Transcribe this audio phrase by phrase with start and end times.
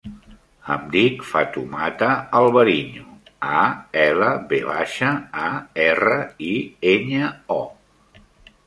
[0.75, 2.07] Em dic Fatoumata
[2.39, 3.05] Alvariño:
[3.59, 3.69] a,
[4.07, 5.13] ela, ve baixa,
[5.45, 5.53] a,
[5.87, 6.53] erra, i,
[6.97, 7.31] enya,
[7.61, 7.63] o.